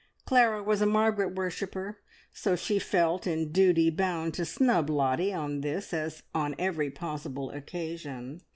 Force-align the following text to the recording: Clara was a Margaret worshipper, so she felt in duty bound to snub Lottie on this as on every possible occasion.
Clara 0.25 0.63
was 0.63 0.81
a 0.81 0.87
Margaret 0.87 1.35
worshipper, 1.35 1.99
so 2.33 2.55
she 2.55 2.79
felt 2.79 3.27
in 3.27 3.51
duty 3.51 3.91
bound 3.91 4.33
to 4.33 4.45
snub 4.45 4.89
Lottie 4.89 5.31
on 5.31 5.61
this 5.61 5.93
as 5.93 6.23
on 6.33 6.55
every 6.57 6.89
possible 6.89 7.51
occasion. 7.51 8.41